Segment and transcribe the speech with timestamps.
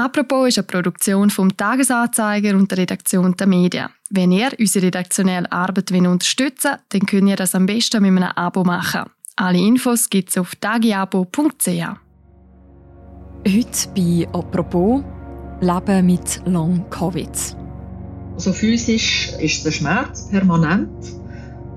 [0.00, 3.90] Apropos ist eine Produktion vom Tagesanzeiger und der Redaktion der Medien.
[4.08, 8.32] Wenn ihr unsere redaktionelle Arbeit unterstützen wollt, dann könnt ihr das am besten mit einem
[8.34, 9.10] Abo machen.
[9.36, 11.68] Alle Infos gibt es auf tagiabo.ch.
[13.46, 15.02] Heute bei «Apropos»
[15.60, 17.56] Leben mit Long-Covid.
[18.36, 20.88] Also physisch ist der Schmerz permanent,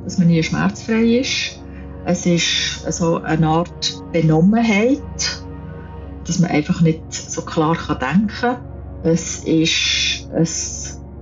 [0.05, 1.59] dass man nie schmerzfrei ist.
[2.05, 5.01] Es ist also eine Art Benommenheit,
[6.25, 8.57] dass man einfach nicht so klar denken kann.
[9.03, 10.47] Es ist ein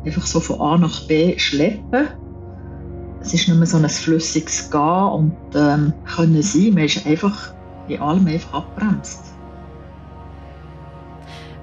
[0.06, 2.08] einfach so von A nach B schleppen
[3.22, 6.74] es ist nicht mehr so ein flüssiges Gehen und ähm, können sein.
[6.74, 7.54] Man ist einfach
[7.88, 9.22] in allem einfach abbremst.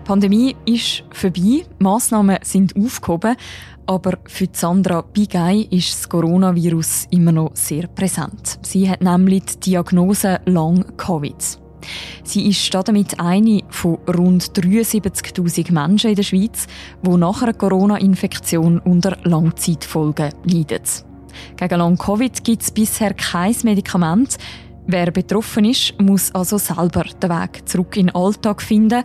[0.00, 3.36] Die Pandemie ist vorbei, Massnahmen sind aufgehoben,
[3.86, 8.58] aber für Sandra Bigay ist das Coronavirus immer noch sehr präsent.
[8.62, 11.58] Sie hat nämlich die Diagnose Long Covid.
[12.24, 16.66] Sie ist damit eine von rund 73.000 Menschen in der Schweiz,
[17.02, 20.82] die nach einer Corona-Infektion unter Langzeitfolgen leiden.
[21.56, 24.38] Gegen Long-Covid gibt es bisher kein Medikament.
[24.86, 29.04] Wer betroffen ist, muss also selber den Weg zurück in den Alltag finden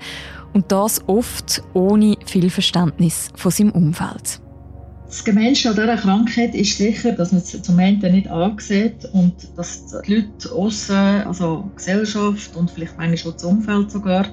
[0.54, 4.43] und das oft ohne viel Verständnis von seinem Umfeld.
[5.14, 9.36] Das Gemeinsche an dieser Krankheit ist sicher, dass man es zum einen nicht ansieht und
[9.56, 10.96] dass die Leute außen,
[11.28, 14.26] also die Gesellschaft und vielleicht manchmal auch das Umfeld sogar,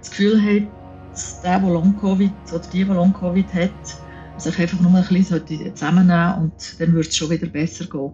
[0.00, 0.68] das Gefühl haben,
[1.12, 3.70] dass der, der Long-Covid oder die, die Long-Covid hat,
[4.36, 8.12] sich einfach nur ein bisschen zusammennehmen und dann würde es schon wieder besser gehen.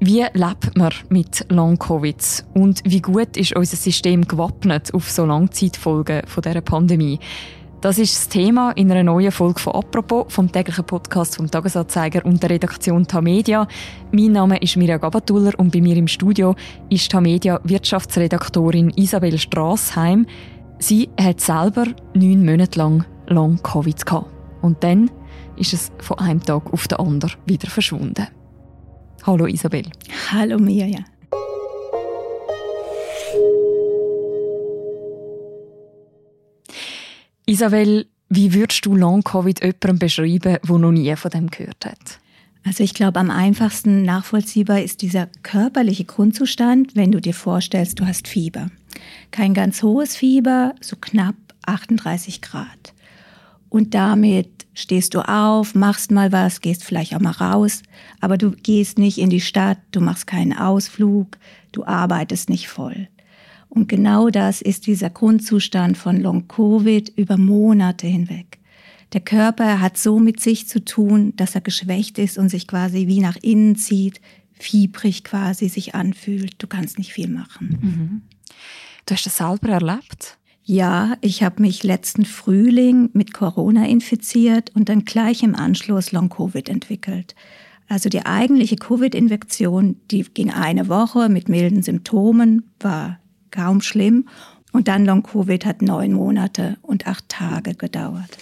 [0.00, 6.20] Wie lebt man mit Long-Covid und wie gut ist unser System gewappnet auf so Langzeitfolgen
[6.36, 7.18] dieser Pandemie?
[7.84, 12.24] Das ist das Thema in einer neuen Folge von «Apropos» vom täglichen Podcast vom Tagesanzeiger
[12.24, 13.68] und der Redaktion Tamedia.
[14.10, 16.54] Mein Name ist Mirja Gabatuller und bei mir im Studio
[16.88, 20.24] ist Tamedia Wirtschaftsredaktorin Isabel Strassheim.
[20.78, 24.30] Sie hat selber neun Monate lang Long-Covid gehabt.
[24.62, 25.10] Und dann
[25.56, 28.28] ist es von einem Tag auf den anderen wieder verschwunden.
[29.26, 29.84] Hallo Isabel.
[30.32, 31.00] Hallo Mirja.
[37.46, 42.18] Isabel, wie würdest du Long-Covid jemandem beschreiben, der noch nie von dem gehört hat?
[42.66, 48.06] Also ich glaube, am einfachsten nachvollziehbar ist dieser körperliche Grundzustand, wenn du dir vorstellst, du
[48.06, 48.70] hast Fieber.
[49.30, 51.34] Kein ganz hohes Fieber, so knapp
[51.66, 52.94] 38 Grad.
[53.68, 57.82] Und damit stehst du auf, machst mal was, gehst vielleicht auch mal raus,
[58.20, 61.36] aber du gehst nicht in die Stadt, du machst keinen Ausflug,
[61.72, 63.08] du arbeitest nicht voll.
[63.74, 68.58] Und genau das ist dieser Grundzustand von Long-Covid über Monate hinweg.
[69.12, 73.06] Der Körper hat so mit sich zu tun, dass er geschwächt ist und sich quasi
[73.08, 74.20] wie nach innen zieht,
[74.52, 76.54] fiebrig quasi sich anfühlt.
[76.58, 77.78] Du kannst nicht viel machen.
[77.80, 78.22] Mhm.
[79.06, 80.38] Du hast das selber erlebt?
[80.62, 86.68] Ja, ich habe mich letzten Frühling mit Corona infiziert und dann gleich im Anschluss Long-Covid
[86.68, 87.34] entwickelt.
[87.86, 93.18] Also die eigentliche Covid-Infektion, die ging eine Woche mit milden Symptomen, war
[93.54, 94.28] kaum schlimm.
[94.72, 98.36] Und dann Long-Covid hat neun Monate und acht Tage gedauert.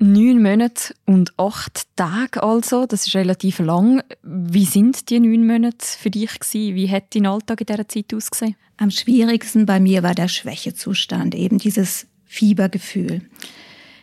[0.00, 4.02] Neun Monate und acht Tage also, das ist relativ lang.
[4.22, 6.74] Wie sind die neun Monate für dich gewesen?
[6.74, 8.56] Wie hat dein Alltag in dieser Zeit ausgesehen?
[8.76, 13.22] Am schwierigsten bei mir war der Schwächezustand, eben dieses Fiebergefühl.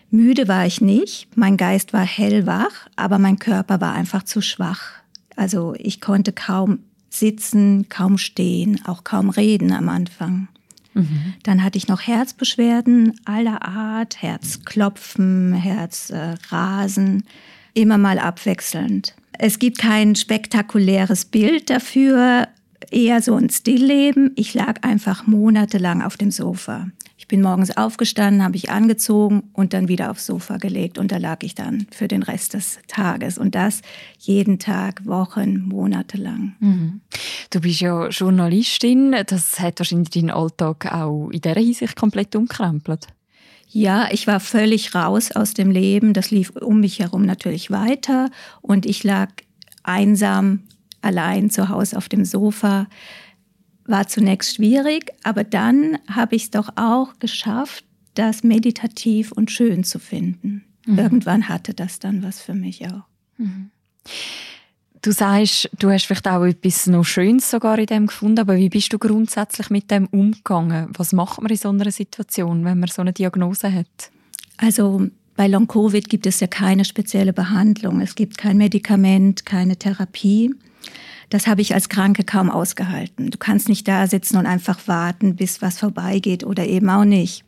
[0.09, 4.91] Müde war ich nicht, mein Geist war hellwach, aber mein Körper war einfach zu schwach.
[5.35, 6.79] Also ich konnte kaum
[7.19, 10.47] sitzen, kaum stehen, auch kaum reden am Anfang.
[10.93, 11.33] Mhm.
[11.43, 17.23] Dann hatte ich noch Herzbeschwerden aller Art, Herzklopfen, Herzrasen,
[17.73, 19.15] äh, immer mal abwechselnd.
[19.37, 22.47] Es gibt kein spektakuläres Bild dafür,
[22.91, 24.31] eher so ein Stillleben.
[24.35, 26.87] Ich lag einfach monatelang auf dem Sofa.
[27.25, 31.17] Ich bin morgens aufgestanden, habe ich angezogen und dann wieder aufs Sofa gelegt und da
[31.17, 33.81] lag ich dann für den Rest des Tages und das
[34.19, 36.53] jeden Tag, Wochen, Monate lang.
[36.59, 37.01] Mhm.
[37.49, 43.07] Du bist ja Journalistin, das hat wahrscheinlich deinen Alltag auch in dieser Hinsicht komplett umkrempelt.
[43.69, 46.13] Ja, ich war völlig raus aus dem Leben.
[46.13, 48.29] Das lief um mich herum natürlich weiter
[48.61, 49.31] und ich lag
[49.81, 50.59] einsam
[51.01, 52.85] allein zu Hause auf dem Sofa
[53.85, 57.85] war zunächst schwierig, aber dann habe ich es doch auch geschafft,
[58.15, 60.63] das meditativ und schön zu finden.
[60.85, 60.99] Mhm.
[60.99, 63.03] Irgendwann hatte das dann was für mich auch.
[63.37, 63.71] Mhm.
[65.01, 68.69] Du sagst, du hast vielleicht auch etwas noch Schönes sogar in dem gefunden, aber wie
[68.69, 70.87] bist du grundsätzlich mit dem umgegangen?
[70.97, 74.09] Was macht man in so einer Situation, wenn man so eine Diagnose hat?
[74.57, 78.01] Also bei Long-Covid gibt es ja keine spezielle Behandlung.
[78.01, 80.55] Es gibt kein Medikament, keine Therapie.
[81.29, 83.31] Das habe ich als Kranke kaum ausgehalten.
[83.31, 87.43] Du kannst nicht da sitzen und einfach warten, bis was vorbeigeht oder eben auch nicht.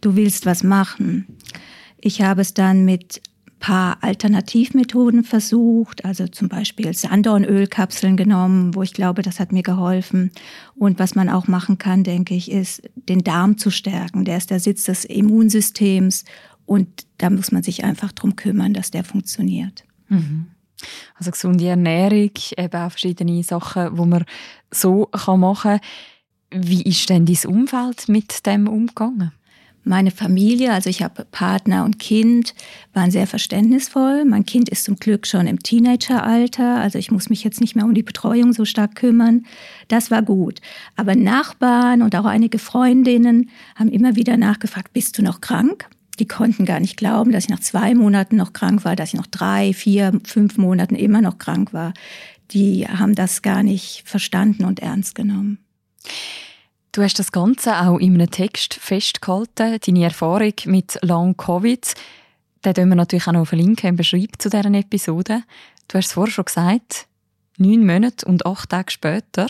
[0.00, 1.26] Du willst was machen.
[2.00, 3.20] Ich habe es dann mit
[3.60, 10.30] paar Alternativmethoden versucht, also zum Beispiel Sanddornölkapseln genommen, wo ich glaube, das hat mir geholfen.
[10.76, 14.24] Und was man auch machen kann, denke ich, ist, den Darm zu stärken.
[14.24, 16.24] Der ist der Sitz des Immunsystems
[16.66, 19.84] und da muss man sich einfach drum kümmern, dass der funktioniert.
[20.08, 20.46] Mhm.
[21.14, 24.24] Also gesunde Ernährung, eben auch verschiedene Sachen, die man
[24.70, 25.80] so machen kann.
[26.50, 29.32] Wie ist denn dein Umfeld mit dem umgegangen?
[29.84, 32.54] Meine Familie, also ich habe Partner und Kind,
[32.92, 34.26] waren sehr verständnisvoll.
[34.26, 37.86] Mein Kind ist zum Glück schon im Teenageralter, also ich muss mich jetzt nicht mehr
[37.86, 39.46] um die Betreuung so stark kümmern.
[39.88, 40.60] Das war gut.
[40.96, 45.88] Aber Nachbarn und auch einige Freundinnen haben immer wieder nachgefragt, bist du noch krank?
[46.18, 49.14] Die konnten gar nicht glauben, dass ich nach zwei Monaten noch krank war, dass ich
[49.14, 51.94] nach drei, vier, fünf Monaten immer noch krank war.
[52.50, 55.58] Die haben das gar nicht verstanden und ernst genommen.
[56.92, 61.94] Du hast das Ganze auch in einem Text festgehalten, deine Erfahrung mit Long Covid.
[62.64, 65.42] Den können wir natürlich auch noch verlinken im Beschreibung zu dieser Episode.
[65.86, 67.06] Du hast es vorher schon gesagt,
[67.58, 69.46] neun Monate und acht Tage später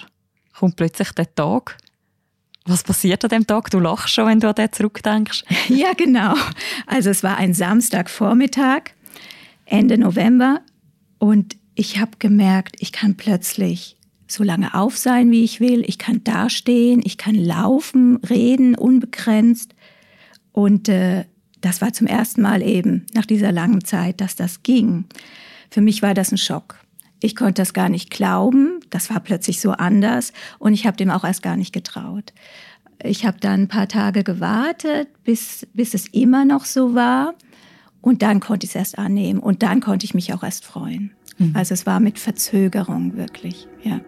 [0.53, 1.79] kommt plötzlich der Tag.
[2.69, 3.71] Was passiert an dem Tag?
[3.71, 5.45] Du lachst schon, wenn du an den zurückdenkst.
[5.69, 6.35] Ja, genau.
[6.87, 8.91] Also es war ein Samstagvormittag,
[9.65, 10.61] Ende November,
[11.19, 15.85] und ich habe gemerkt, ich kann plötzlich so lange auf sein, wie ich will.
[15.87, 19.75] Ich kann dastehen, ich kann laufen, reden, unbegrenzt.
[20.53, 21.25] Und äh,
[21.61, 25.05] das war zum ersten Mal eben nach dieser langen Zeit, dass das ging.
[25.71, 26.79] Für mich war das ein Schock.
[27.21, 28.81] Ich konnte das gar nicht glauben.
[28.91, 32.33] Das war plötzlich so anders und ich habe dem auch erst gar nicht getraut.
[33.03, 37.35] Ich habe dann ein paar Tage gewartet, bis, bis es immer noch so war.
[38.01, 41.13] Und dann konnte ich es erst annehmen und dann konnte ich mich auch erst freuen.
[41.39, 41.53] Mhm.
[41.55, 44.01] Also es war mit Verzögerung wirklich, ja.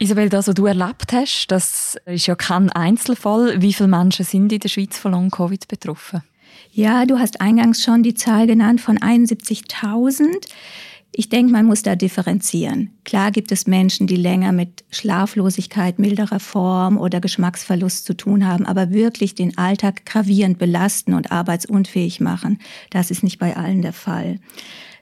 [0.00, 3.60] Isabel, das, was du erlebt hast, das ist ja kein Einzelfall.
[3.60, 6.22] Wie viele Menschen sind in der Schweiz von Long-Covid betroffen?
[6.70, 10.46] Ja, du hast eingangs schon die Zahl genannt von 71.000.
[11.10, 12.92] Ich denke, man muss da differenzieren.
[13.04, 18.66] Klar gibt es Menschen, die länger mit Schlaflosigkeit milderer Form oder Geschmacksverlust zu tun haben,
[18.66, 22.60] aber wirklich den Alltag gravierend belasten und arbeitsunfähig machen.
[22.90, 24.38] Das ist nicht bei allen der Fall.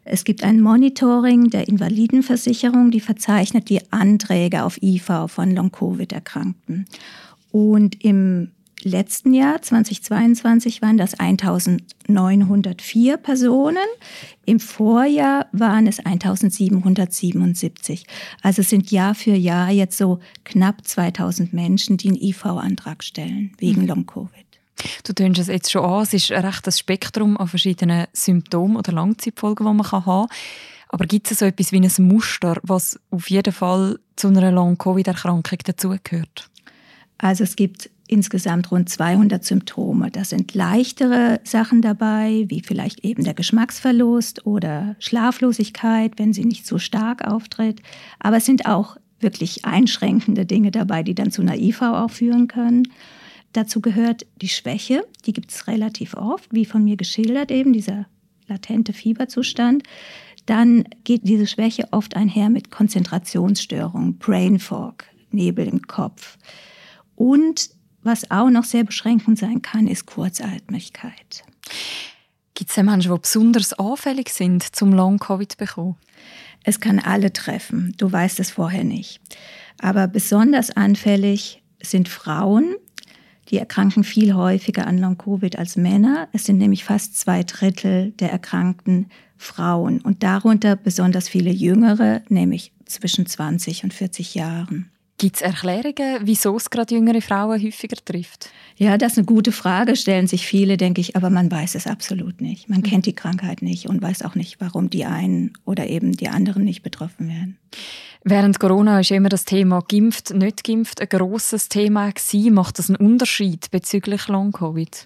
[0.09, 6.87] Es gibt ein Monitoring der Invalidenversicherung, die verzeichnet die Anträge auf IV von Long-Covid-Erkrankten.
[7.51, 13.79] Und im letzten Jahr, 2022, waren das 1904 Personen.
[14.45, 18.07] Im Vorjahr waren es 1777.
[18.43, 23.51] Also es sind Jahr für Jahr jetzt so knapp 2000 Menschen, die einen IV-Antrag stellen
[23.59, 23.89] wegen mhm.
[23.89, 24.46] Long-Covid.
[25.05, 28.93] Du tönst es jetzt schon an, es ist ein rechtes Spektrum an verschiedenen Symptomen oder
[28.93, 30.27] Langzeitfolgen, die man haben kann.
[30.89, 35.59] Aber gibt es so etwas wie ein Muster, was auf jeden Fall zu einer Long-Covid-Erkrankung
[35.65, 36.49] dazugehört?
[37.19, 40.11] Also es gibt insgesamt rund 200 Symptome.
[40.11, 46.67] Da sind leichtere Sachen dabei, wie vielleicht eben der Geschmacksverlust oder Schlaflosigkeit, wenn sie nicht
[46.67, 47.83] so stark auftritt.
[48.21, 52.49] Aber es sind auch wirklich einschränkende Dinge dabei, die dann zu einer IV auch führen
[52.49, 52.89] können.
[53.53, 58.07] Dazu gehört die Schwäche, die gibt es relativ oft, wie von mir geschildert eben, dieser
[58.47, 59.83] latente Fieberzustand.
[60.45, 66.39] Dann geht diese Schwäche oft einher mit Konzentrationsstörungen, Brain Fog, Nebel im Kopf.
[67.15, 67.71] Und
[68.03, 71.45] was auch noch sehr beschränkend sein kann, ist Kurzatmigkeit.
[72.55, 75.97] Gibt es Menschen, die besonders anfällig sind zum Long-Covid bekommen?
[76.63, 77.95] Es kann alle treffen.
[77.97, 79.21] Du weißt es vorher nicht.
[79.81, 82.77] Aber besonders anfällig sind Frauen,
[83.51, 86.29] die erkranken viel häufiger an Long-Covid als Männer.
[86.33, 92.73] Es sind nämlich fast zwei Drittel der erkrankten Frauen und darunter besonders viele Jüngere, nämlich
[92.87, 94.91] zwischen 20 und 40 Jahren.
[95.19, 98.51] Gibt es Erklärungen, wieso es gerade jüngere Frauen häufiger trifft?
[98.77, 101.87] Ja, das ist eine gute Frage, stellen sich viele, denke ich, aber man weiß es
[101.87, 102.69] absolut nicht.
[102.69, 102.85] Man mhm.
[102.85, 106.65] kennt die Krankheit nicht und weiß auch nicht, warum die einen oder eben die anderen
[106.65, 107.57] nicht betroffen werden.
[108.29, 112.55] Während Corona ist immer das Thema geimpft, nicht geimpft ein grosses Thema gewesen.
[112.55, 115.05] Macht das einen Unterschied bezüglich Long-Covid?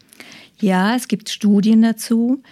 [0.58, 2.42] Ja, es gibt Studien dazu.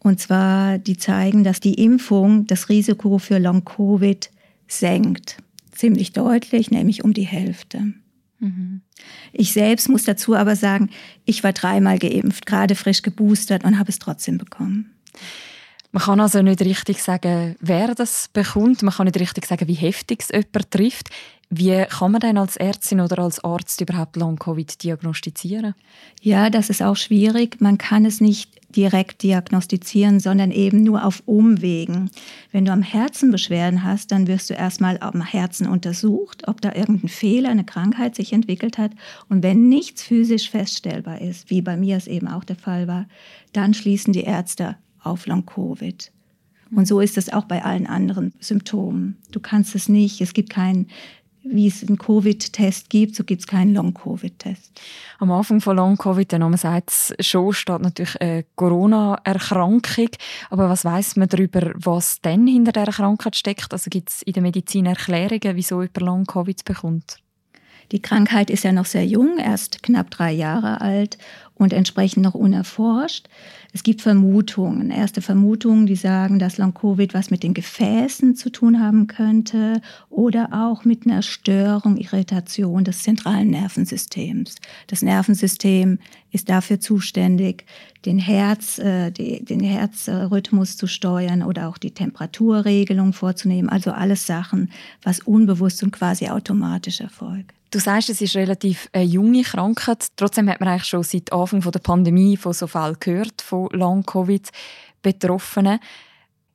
[0.00, 4.28] Und zwar, die zeigen, dass die Impfung das Risiko für Long-Covid
[4.66, 5.36] senkt.
[5.70, 7.92] Ziemlich deutlich, nämlich um die Hälfte.
[8.40, 8.80] Mhm.
[9.32, 10.90] Ich selbst muss dazu aber sagen,
[11.24, 14.90] ich war dreimal geimpft, gerade frisch geboostert und habe es trotzdem bekommen.
[15.96, 18.82] Man kann also nicht richtig sagen, wer das bekommt.
[18.82, 21.08] Man kann nicht richtig sagen, wie heftig es jemand trifft.
[21.48, 25.74] Wie kann man denn als Ärztin oder als Arzt überhaupt Long-Covid diagnostizieren?
[26.20, 27.62] Ja, das ist auch schwierig.
[27.62, 32.10] Man kann es nicht direkt diagnostizieren, sondern eben nur auf Umwegen.
[32.52, 36.74] Wenn du am Herzen Beschwerden hast, dann wirst du erstmal am Herzen untersucht, ob da
[36.74, 38.90] irgendein Fehler, eine Krankheit sich entwickelt hat.
[39.30, 43.06] Und wenn nichts physisch feststellbar ist, wie bei mir es eben auch der Fall war,
[43.54, 46.12] dann schließen die Ärzte auf Long-Covid.
[46.74, 49.16] Und so ist es auch bei allen anderen Symptomen.
[49.30, 50.88] Du kannst es nicht, es gibt keinen
[51.48, 54.80] wie es einen Covid-Test gibt, so gibt es keinen Long-Covid-Test.
[55.18, 60.08] Am Anfang von Long-Covid, der Name sagt es schon, steht natürlich eine Corona-Erkrankung.
[60.50, 63.72] Aber was weiß man darüber, was denn hinter der Krankheit steckt?
[63.72, 67.18] Also gibt es in der Medizin Erklärungen, wieso jemand Long-Covid bekommt?
[67.92, 71.18] Die Krankheit ist ja noch sehr jung, erst knapp drei Jahre alt
[71.54, 73.28] und entsprechend noch unerforscht.
[73.72, 78.80] Es gibt Vermutungen, erste Vermutungen, die sagen, dass Long-Covid was mit den Gefäßen zu tun
[78.80, 84.56] haben könnte oder auch mit einer Störung, Irritation des zentralen Nervensystems.
[84.86, 85.98] Das Nervensystem
[86.32, 87.66] ist dafür zuständig,
[88.04, 93.68] den, Herz, äh, die, den Herzrhythmus zu steuern oder auch die Temperaturregelung vorzunehmen.
[93.68, 94.70] Also alles Sachen,
[95.02, 97.52] was unbewusst und quasi automatisch erfolgt.
[97.76, 100.06] Du sagst, es ist relativ eine junge Krankheit.
[100.16, 105.80] Trotzdem hat man eigentlich schon seit Anfang der Pandemie von so Fällen gehört, von Long-Covid-Betroffenen.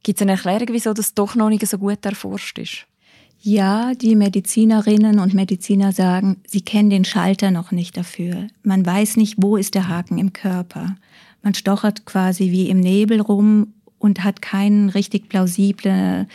[0.01, 2.87] Gibt es eine Erklärung, wieso das doch noch nicht so gut erforscht ist?
[3.39, 8.47] Ja, die Medizinerinnen und Mediziner sagen, sie kennen den Schalter noch nicht dafür.
[8.63, 10.95] Man weiß nicht, wo ist der Haken im Körper.
[11.43, 16.27] Man stochert quasi wie im Nebel rum und hat keine richtig plausible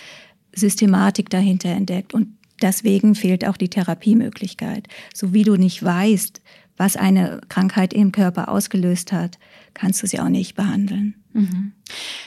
[0.55, 2.15] Systematik dahinter entdeckt.
[2.15, 4.89] Und deswegen fehlt auch die Therapiemöglichkeit.
[5.15, 6.41] So wie du nicht weißt,
[6.77, 9.39] was eine Krankheit im Körper ausgelöst hat,
[9.75, 11.15] kannst du sie auch nicht behandeln.
[11.33, 11.73] Mhm.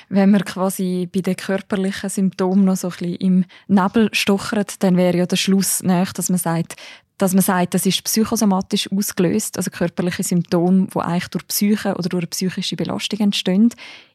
[0.09, 4.97] Wenn man quasi bei den körperlichen Symptomen noch so ein bisschen im Nebel stochert, dann
[4.97, 6.75] wäre ja der Schluss nach, dass man sagt,
[7.17, 12.09] dass man sagt, das ist psychosomatisch ausgelöst, also körperliche Symptome, die eigentlich durch Psyche oder
[12.09, 13.69] durch eine psychische Belastung entstehen.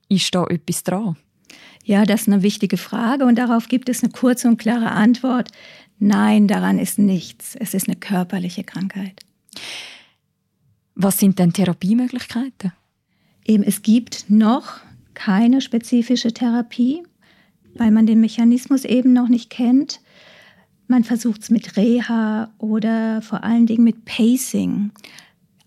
[0.08, 1.16] Ist da etwas dran?
[1.84, 5.50] Ja, das ist eine wichtige Frage und darauf gibt es eine kurze und klare Antwort.
[5.98, 7.56] Nein, daran ist nichts.
[7.56, 9.20] Es ist eine körperliche Krankheit.
[10.94, 12.72] Was sind denn Therapiemöglichkeiten?
[13.44, 14.80] Eben, es gibt noch
[15.14, 17.02] keine spezifische Therapie,
[17.74, 20.00] weil man den Mechanismus eben noch nicht kennt.
[20.86, 24.90] Man versucht es mit Reha oder vor allen Dingen mit Pacing.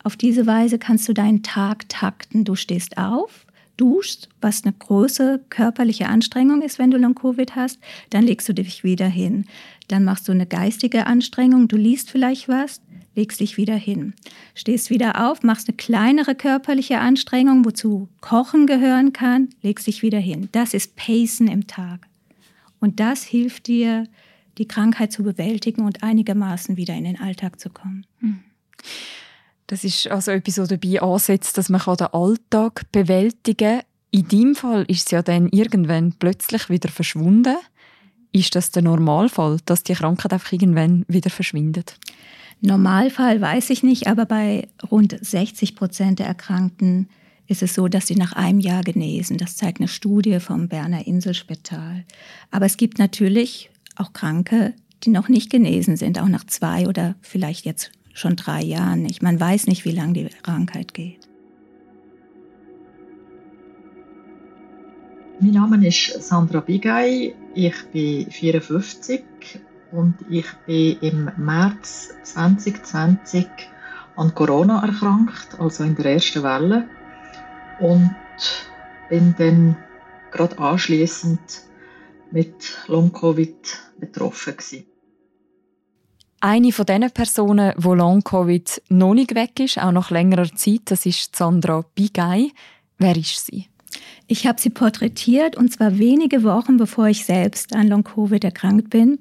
[0.03, 2.45] Auf diese Weise kannst du deinen Tag takten.
[2.45, 3.46] Du stehst auf,
[3.77, 7.79] duschst, was eine große körperliche Anstrengung ist, wenn du Long-Covid hast,
[8.09, 9.45] dann legst du dich wieder hin.
[9.87, 12.81] Dann machst du eine geistige Anstrengung, du liest vielleicht was,
[13.15, 14.13] legst dich wieder hin.
[14.53, 20.19] Stehst wieder auf, machst eine kleinere körperliche Anstrengung, wozu Kochen gehören kann, legst dich wieder
[20.19, 20.49] hin.
[20.51, 22.07] Das ist Pacen im Tag.
[22.79, 24.05] Und das hilft dir,
[24.57, 28.05] die Krankheit zu bewältigen und einigermaßen wieder in den Alltag zu kommen.
[28.19, 28.39] Hm.
[29.67, 33.81] Das ist also etwas, was dabei ansetzt, dass man den Alltag bewältigen kann.
[34.11, 37.57] In deinem Fall ist es ja dann irgendwann plötzlich wieder verschwunden.
[38.31, 41.99] Ist das der Normalfall, dass die Krankheit einfach irgendwann wieder verschwindet?
[42.61, 47.09] Normalfall weiß ich nicht, aber bei rund 60 Prozent der Erkrankten
[47.47, 49.37] ist es so, dass sie nach einem Jahr genesen.
[49.37, 52.03] Das zeigt eine Studie vom Berner Inselspital.
[52.51, 57.15] Aber es gibt natürlich auch Kranke, die noch nicht genesen sind, auch nach zwei oder
[57.21, 59.21] vielleicht jetzt schon drei Jahren nicht.
[59.21, 61.27] Man weiß nicht, wie lange die Krankheit geht.
[65.39, 69.23] Mein Name ist Sandra Bigay, ich bin 54
[69.91, 73.47] und ich bin im März 2020
[74.15, 76.89] an Corona erkrankt, also in der ersten Welle
[77.79, 78.15] und
[79.09, 79.77] bin dann
[80.31, 81.39] gerade anschließend
[82.31, 83.55] mit Long Covid
[83.99, 84.96] betroffen gewesen.
[86.39, 90.81] Eine von diesen Personen, die Long Covid noch nicht weg ist, auch nach längerer Zeit,
[90.85, 92.51] das ist Sandra Bigay.
[92.99, 93.67] Wer ist sie?
[94.27, 98.91] Ich habe sie porträtiert und zwar wenige Wochen bevor ich selbst an Long Covid erkrankt
[98.91, 99.19] bin.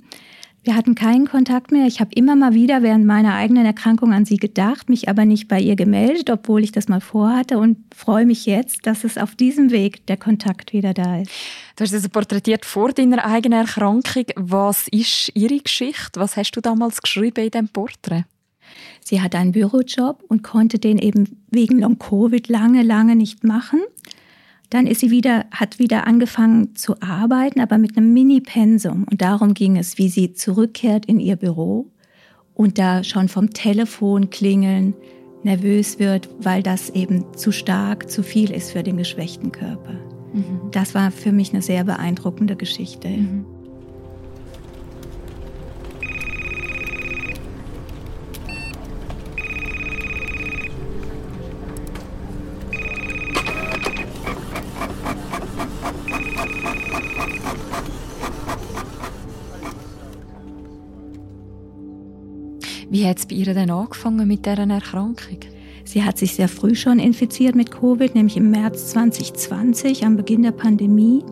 [0.66, 1.86] Wir hatten keinen Kontakt mehr.
[1.86, 5.46] Ich habe immer mal wieder während meiner eigenen Erkrankung an sie gedacht, mich aber nicht
[5.46, 9.36] bei ihr gemeldet, obwohl ich das mal vorhatte und freue mich jetzt, dass es auf
[9.36, 11.30] diesem Weg der Kontakt wieder da ist.
[11.76, 14.24] Du hast also porträtiert vor deiner eigenen Erkrankung.
[14.34, 16.18] Was ist Ihre Geschichte?
[16.18, 18.24] Was hast du damals geschrieben in diesem Porträt?
[19.04, 23.82] Sie hatte einen Bürojob und konnte den eben wegen Long-Covid lange, lange nicht machen.
[24.70, 29.06] Dann ist sie wieder, hat wieder angefangen zu arbeiten, aber mit einem Mini-Pensum.
[29.10, 31.90] Und darum ging es, wie sie zurückkehrt in ihr Büro
[32.54, 34.94] und da schon vom Telefon klingeln
[35.44, 39.92] nervös wird, weil das eben zu stark, zu viel ist für den geschwächten Körper.
[40.32, 40.70] Mhm.
[40.72, 43.08] Das war für mich eine sehr beeindruckende Geschichte.
[43.08, 43.46] Mhm.
[62.96, 65.40] Wie hat es bei ihr denn angefangen mit dieser Erkrankung?
[65.84, 70.44] Sie hat sich sehr früh schon infiziert mit Covid, nämlich im März 2020, am Beginn
[70.44, 71.22] der Pandemie.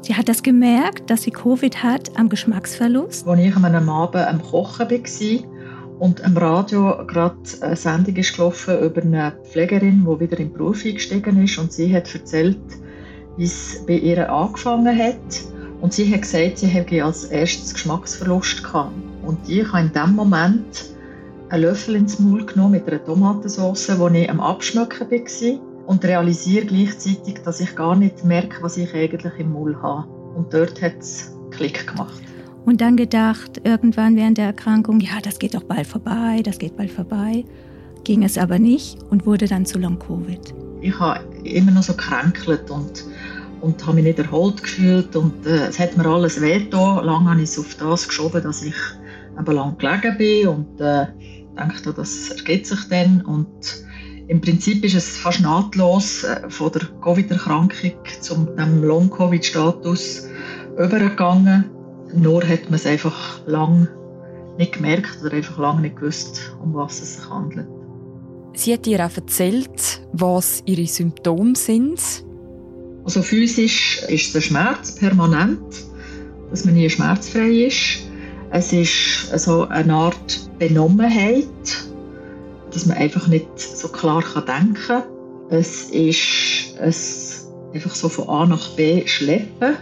[0.00, 3.28] Sie hat das gemerkt, dass sie Covid hat am Geschmacksverlust.
[3.28, 8.36] Als ich an einem Abend am Kochen war und am Radio gerade eine Sendung ist
[8.36, 12.56] gelaufen über eine Pflegerin, die wieder in den Beruf eingestiegen ist und sie hat erzählt,
[13.36, 15.42] wie es bei ihr angefangen hat.
[15.82, 18.92] Und sie hat gesagt, sie hätte als erstes Geschmacksverlust gehabt.
[19.28, 20.86] Und ich habe in dem Moment
[21.50, 25.60] einen Löffel ins Maul genommen mit einer Tomatensauce, die ich am Abschmecken war.
[25.86, 30.08] Und realisiere gleichzeitig, dass ich gar nicht merke, was ich eigentlich im Maul habe.
[30.34, 32.22] Und dort hat es Klick gemacht.
[32.64, 36.78] Und dann gedacht, irgendwann während der Erkrankung, ja, das geht doch bald vorbei, das geht
[36.78, 37.44] bald vorbei.
[38.04, 40.54] Ging es aber nicht und wurde dann zu Long-Covid.
[40.80, 43.04] Ich habe immer noch so gekränkelt und,
[43.60, 45.14] und habe mich nicht erholt gefühlt.
[45.16, 47.04] Und äh, es hat mir alles wehgetan.
[47.04, 48.74] Lange habe ich es auf das geschoben, dass ich
[49.38, 51.06] eben lang gelegen bin und äh,
[51.56, 53.22] dachte, das ergibt sich dann.
[53.22, 53.84] Und
[54.28, 60.28] im Prinzip ist es fast nahtlos äh, von der Covid-Erkrankung zum Long-Covid-Status
[60.74, 61.64] übergegangen.
[62.14, 63.88] Nur hat man es einfach lang
[64.56, 67.68] nicht gemerkt oder einfach lange nicht gewusst, um was es sich handelt.
[68.54, 72.00] Sie hat dir auch erzählt, was ihre Symptome sind.
[73.04, 75.60] Also physisch ist der Schmerz permanent,
[76.50, 78.07] dass man nie schmerzfrei ist.
[78.50, 81.46] Es ist also eine Art Benommenheit,
[82.72, 85.02] dass man einfach nicht so klar denken kann.
[85.50, 89.76] Es ist ein einfach so von A nach B schleppen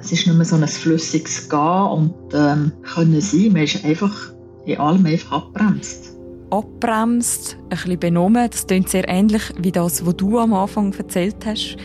[0.00, 3.52] es ist nicht mehr so ein flüssiges Gehen und ähm, können sein.
[3.52, 4.32] Man ist einfach
[4.64, 6.16] in allem einfach abbremst.
[6.50, 8.48] Abbremst, ein bisschen benommen.
[8.50, 11.76] Das klingt sehr ähnlich wie das, was du am Anfang erzählt hast.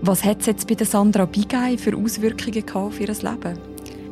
[0.00, 3.58] Was hat es jetzt bei Sandra Bigay für Auswirkungen auf ihr Leben?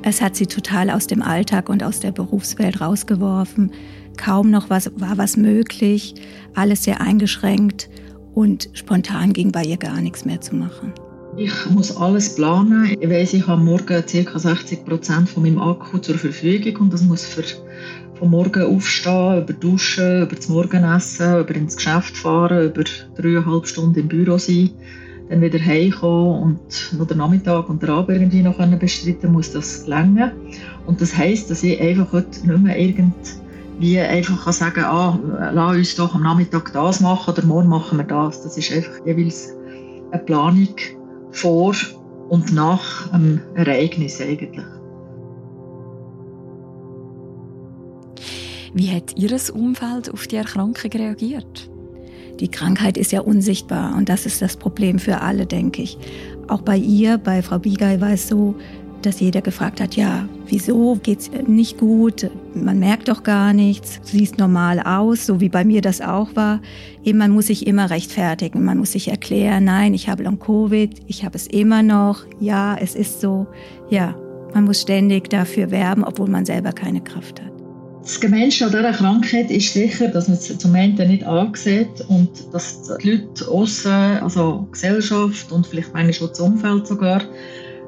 [0.08, 3.72] Es hat sie total aus dem Alltag und aus der Berufswelt rausgeworfen.
[4.16, 6.14] Kaum noch was, war was möglich,
[6.54, 7.90] alles sehr eingeschränkt
[8.32, 10.92] und spontan ging bei ihr gar nichts mehr zu machen.
[11.36, 12.96] Ich muss alles planen.
[13.00, 14.38] Ich weiß, ich habe morgen ca.
[14.38, 17.42] 60 Prozent von meinem Akku zur Verfügung und das muss für
[18.14, 22.84] vom Morgen aufstehen, über Duschen, über das Morgenessen, über ins Geschäft fahren, über
[23.16, 24.70] dreieinhalb Stunden im Büro sein,
[25.28, 29.86] dann wieder heimkommen und noch den Nachmittag und den Abend irgendwie noch bestreiten muss das
[29.86, 30.32] länger.
[30.86, 35.18] Und das heisst, dass ich einfach heute nicht mehr irgendwie einfach kann sagen ah,
[35.52, 38.42] lass uns doch am Nachmittag das machen oder morgen machen wir das.
[38.42, 39.52] Das ist einfach jeweils
[40.12, 40.74] eine Planung,
[41.32, 41.74] vor
[42.28, 44.64] und nach einem Ereignis eigentlich.
[48.72, 51.70] Wie hat Ihr Umfeld auf die Erkrankung reagiert?
[52.40, 55.98] Die Krankheit ist ja unsichtbar und das ist das Problem für alle, denke ich.
[56.48, 58.54] Auch bei ihr, bei Frau Bigay war es so,
[59.02, 62.30] dass jeder gefragt hat, ja, wieso geht's nicht gut?
[62.54, 66.60] Man merkt doch gar nichts, siehst normal aus, so wie bei mir das auch war.
[67.04, 70.90] Eben, man muss sich immer rechtfertigen, man muss sich erklären, nein, ich habe Long Covid,
[71.06, 73.46] ich habe es immer noch, ja, es ist so.
[73.90, 74.16] Ja,
[74.54, 77.55] man muss ständig dafür werben, obwohl man selber keine Kraft hat.
[78.06, 82.30] Das Gemeinste an dieser Krankheit ist sicher, dass man es zum einen nicht ansieht und
[82.52, 83.90] dass die Leute außen,
[84.22, 87.20] also Gesellschaft und vielleicht manchmal auch das Umfeld sogar,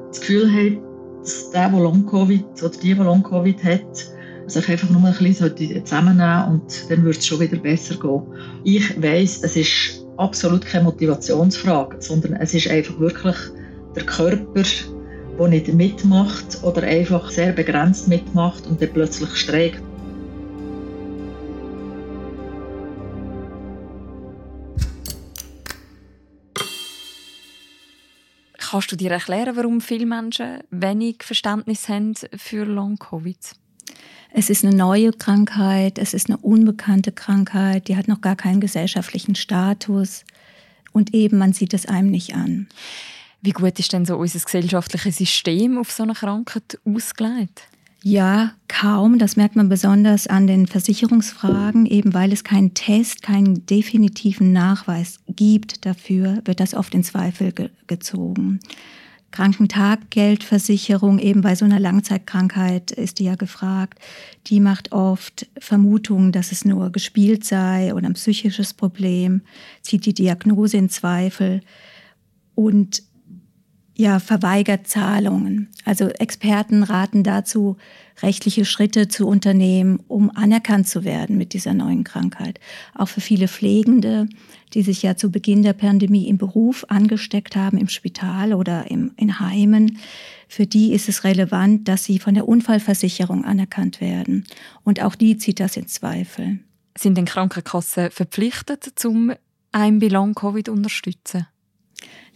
[0.09, 0.81] das Gefühl haben,
[1.21, 4.07] dass der, der Long-Covid oder die, die Long-Covid hat,
[4.47, 8.21] sich einfach nur ein bisschen zusammennehmen und dann wird es schon wieder besser gehen.
[8.65, 13.37] Ich weiss, es ist absolut keine Motivationsfrage, sondern es ist einfach wirklich
[13.95, 14.63] der Körper,
[15.39, 19.81] der nicht mitmacht oder einfach sehr begrenzt mitmacht und dann plötzlich streikt.
[28.69, 33.55] Kannst du dir erklären, warum viele Menschen wenig Verständnis haben für Long-Covid?
[34.31, 38.61] Es ist eine neue Krankheit, es ist eine unbekannte Krankheit, die hat noch gar keinen
[38.61, 40.23] gesellschaftlichen Status
[40.91, 42.67] und eben man sieht es einem nicht an.
[43.41, 47.63] Wie gut ist denn so unser gesellschaftliches System auf so eine Krankheit ausgelegt?
[48.01, 49.19] Ja, kaum.
[49.19, 51.85] Das merkt man besonders an den Versicherungsfragen.
[51.85, 57.51] Eben weil es keinen Test, keinen definitiven Nachweis gibt dafür, wird das oft in Zweifel
[57.51, 58.59] ge gezogen.
[59.31, 63.99] Krankentaggeldversicherung, eben bei so einer Langzeitkrankheit ist die ja gefragt,
[64.47, 69.41] die macht oft Vermutungen, dass es nur gespielt sei oder ein psychisches Problem,
[69.81, 71.61] zieht die Diagnose in Zweifel.
[72.55, 73.03] Und
[73.99, 75.67] ja, verweigert Zahlungen.
[75.83, 77.75] Also Experten raten dazu,
[78.21, 82.61] rechtliche Schritte zu unternehmen, um anerkannt zu werden mit dieser neuen Krankheit.
[82.95, 84.29] Auch für viele Pflegende,
[84.73, 89.11] die sich ja zu Beginn der Pandemie im Beruf angesteckt haben, im Spital oder im,
[89.17, 89.97] in Heimen,
[90.47, 94.45] für die ist es relevant, dass sie von der Unfallversicherung anerkannt werden.
[94.85, 96.59] Und auch die zieht das in Zweifel.
[96.97, 99.33] Sind denn Krankenkassen verpflichtet, zum
[99.73, 101.47] ein Belang Covid unterstützen?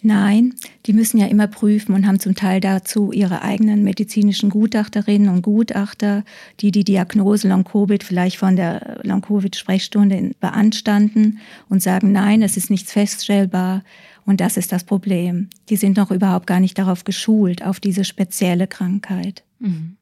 [0.06, 0.54] Nein,
[0.86, 5.44] die müssen ja immer prüfen und haben zum Teil dazu ihre eigenen medizinischen Gutachterinnen und
[5.44, 6.26] Gutachter,
[6.60, 11.39] die die Diagnose Long-Covid vielleicht von der Long-Covid-Sprechstunde beanstanden
[11.70, 13.82] und sagen, nein, es ist nichts feststellbar
[14.26, 15.50] und das ist das Problem.
[15.70, 19.44] Die sind noch überhaupt gar nicht darauf geschult, auf diese spezielle Krankheit.
[19.60, 19.96] Mhm.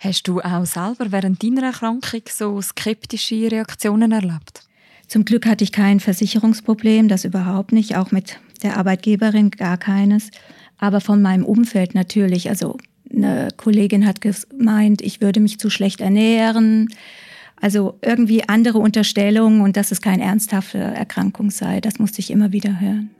[0.00, 4.65] Hast du auch selber während deiner Erkrankung so skeptische Reaktionen erlebt?
[5.08, 10.30] Zum Glück hatte ich kein Versicherungsproblem, das überhaupt nicht, auch mit der Arbeitgeberin gar keines,
[10.78, 12.48] aber von meinem Umfeld natürlich.
[12.48, 12.76] Also
[13.12, 16.88] eine Kollegin hat gemeint, ich würde mich zu schlecht ernähren.
[17.58, 22.52] Also irgendwie andere Unterstellungen und dass es keine ernsthafte Erkrankung sei, das musste ich immer
[22.52, 23.10] wieder hören.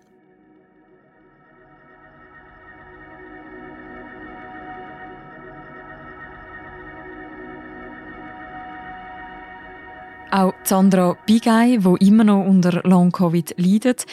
[10.30, 14.06] Auch Sandra Bigay, die immer noch unter Long-Covid leidet,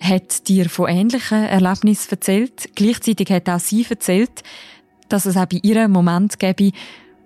[0.00, 2.68] hat dir von ähnlichen Erlebnissen erzählt.
[2.74, 4.42] Gleichzeitig hat auch sie erzählt,
[5.08, 6.72] dass es auch bei ihr Moment gäbe,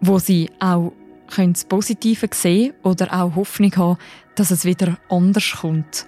[0.01, 0.92] wo sie auch
[1.37, 3.98] das Positive sehen oder auch Hoffnung haben,
[4.37, 6.07] dass es wieder anders kommt.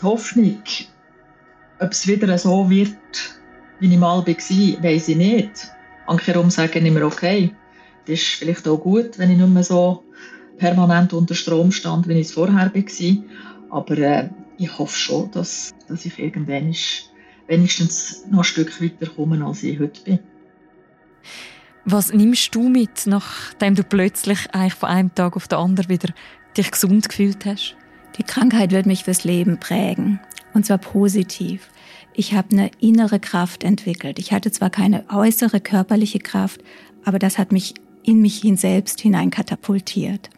[0.00, 0.62] Die Hoffnung,
[1.80, 2.96] ob es wieder so wird,
[3.78, 5.68] wie ich mal war, weiß ich nicht.
[6.06, 7.54] Ankerum sagen immer, okay,
[8.06, 10.02] das ist vielleicht auch gut, wenn ich nicht mehr so
[10.58, 13.16] permanent unter Strom stand, wie ich es vorher war.
[13.70, 16.74] Aber äh, ich hoffe schon, dass, dass ich irgendwann
[17.46, 20.18] wenigstens noch ein Stück weiter komme, als ich heute bin.
[21.84, 26.12] Was nimmst du mit, nachdem du plötzlich eigentlich von einem Tag auf den anderen wieder
[26.56, 27.76] dich gesund gefühlt hast?
[28.18, 30.20] Die Krankheit wird mich fürs Leben prägen.
[30.54, 31.70] Und zwar positiv.
[32.14, 34.18] Ich habe eine innere Kraft entwickelt.
[34.18, 36.62] Ich hatte zwar keine äußere körperliche Kraft,
[37.04, 40.30] aber das hat mich in mich hin selbst hinein katapultiert.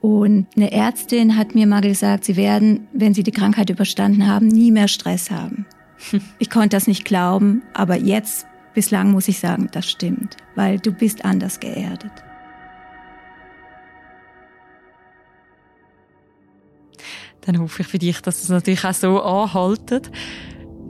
[0.00, 4.46] Und eine Ärztin hat mir mal gesagt, sie werden, wenn sie die Krankheit überstanden haben,
[4.46, 5.66] nie mehr Stress haben.
[6.38, 10.92] Ich konnte das nicht glauben, aber jetzt, bislang muss ich sagen, das stimmt, weil du
[10.92, 12.12] bist anders geerdet.
[17.40, 20.10] Dann hoffe ich für dich, dass es natürlich auch so anhaltet.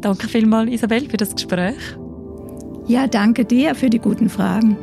[0.00, 1.96] Danke vielmals, Isabel, für das Gespräch.
[2.86, 4.76] Ja, danke dir für die guten Fragen.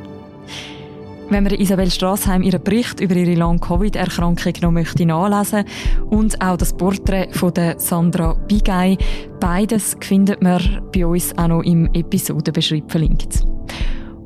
[1.29, 5.65] Wenn man Isabel Strassheim ihren Bericht über ihre Long-Covid-Erkrankung noch möchte nachlesen
[6.09, 8.97] und auch das Porträt von der Sandra Bigay,
[9.39, 10.61] beides findet man
[10.93, 13.43] bei uns auch noch im Episodenbeschreib verlinkt.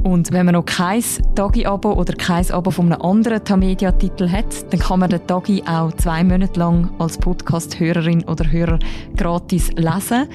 [0.04, 1.04] Und wenn man noch kein
[1.36, 5.92] Tagi-Abo oder kein Abo von einem anderen Tamedia-Titel hat, dann kann man den Tagi auch
[5.94, 8.80] zwei Monate lang als Podcast-Hörerin oder Hörer
[9.16, 10.28] gratis lesen.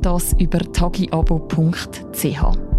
[0.00, 2.71] Das über tagiabo.ch.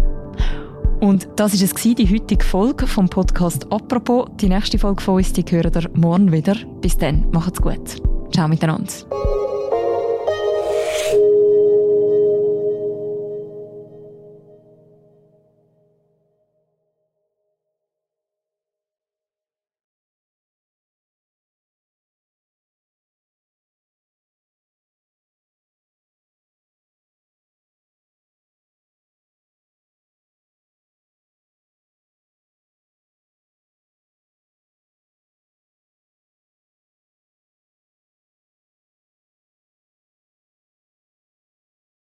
[1.04, 4.26] Und das ist es die heutige Folge vom Podcast «Apropos».
[4.40, 6.56] Die nächste Folge von uns, die hören ihr morgen wieder.
[6.80, 8.00] Bis dann, macht's gut.
[8.32, 8.90] Ciao miteinander.